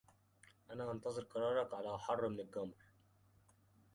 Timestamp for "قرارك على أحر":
1.23-2.27